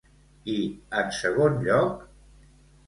I 0.53 0.55
en 1.03 1.13
segon 1.21 1.63
lloc? 1.69 2.05